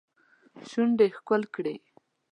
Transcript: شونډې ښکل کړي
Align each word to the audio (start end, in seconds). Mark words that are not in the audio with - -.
شونډې 0.69 1.07
ښکل 1.15 1.41
کړي 1.55 1.75